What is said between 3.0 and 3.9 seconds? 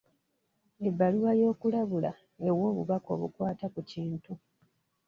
obukwata ku